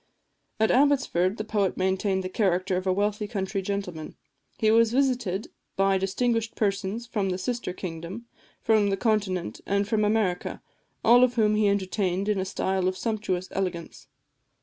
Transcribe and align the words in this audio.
At 0.59 0.71
Abbotsford 0.71 1.37
the 1.37 1.43
poet 1.43 1.77
maintained 1.77 2.23
the 2.23 2.27
character 2.27 2.75
of 2.75 2.87
a 2.87 2.91
wealthy 2.91 3.27
country 3.27 3.61
gentleman. 3.61 4.15
He 4.57 4.71
was 4.71 4.91
visited 4.91 5.49
by 5.75 5.99
distinguished 5.99 6.55
persons 6.55 7.05
from 7.05 7.29
the 7.29 7.37
sister 7.37 7.71
kingdom, 7.71 8.25
from 8.63 8.89
the 8.89 8.97
Continent, 8.97 9.61
and 9.67 9.87
from 9.87 10.03
America, 10.03 10.63
all 11.05 11.23
of 11.23 11.35
whom 11.35 11.53
he 11.53 11.67
entertained 11.69 12.27
in 12.27 12.39
a 12.39 12.45
style 12.45 12.87
of 12.87 12.97
sumptuous 12.97 13.47
elegance. 13.51 14.07